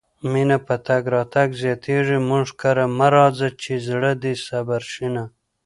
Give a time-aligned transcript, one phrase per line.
[0.31, 5.23] مينه په تګ راتګ زياتيږي مونږ کره مه راځه چې زړه دې صبر شينه